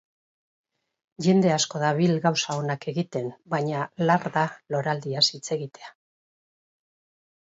[1.25, 4.45] Jende asko dabil gauza onak egiten, baina lar da
[4.77, 5.93] loraldiaz hitz egitea.